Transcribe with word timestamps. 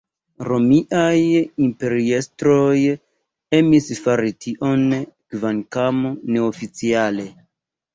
Romiaj 0.47 1.19
imperiestroj 1.65 2.73
emis 3.61 3.93
fari 4.03 4.37
tion, 4.49 4.85
kvankam 5.09 6.05
neoficiale. 6.37 7.33